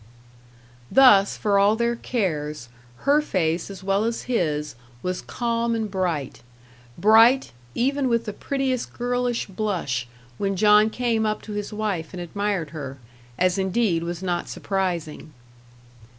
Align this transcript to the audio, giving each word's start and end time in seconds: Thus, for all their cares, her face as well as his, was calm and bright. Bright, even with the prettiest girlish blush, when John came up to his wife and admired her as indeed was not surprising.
Thus, 0.91 1.37
for 1.37 1.59
all 1.59 1.75
their 1.75 1.95
cares, 1.95 2.69
her 3.05 3.21
face 3.21 3.69
as 3.69 3.83
well 3.83 4.03
as 4.03 4.23
his, 4.23 4.73
was 5.03 5.21
calm 5.21 5.75
and 5.75 5.91
bright. 5.91 6.41
Bright, 6.97 7.51
even 7.75 8.09
with 8.09 8.25
the 8.25 8.33
prettiest 8.33 8.93
girlish 8.93 9.45
blush, 9.45 10.07
when 10.39 10.55
John 10.55 10.89
came 10.89 11.23
up 11.27 11.43
to 11.43 11.51
his 11.51 11.71
wife 11.71 12.15
and 12.15 12.19
admired 12.19 12.71
her 12.71 12.97
as 13.37 13.59
indeed 13.59 14.01
was 14.01 14.23
not 14.23 14.49
surprising. 14.49 15.33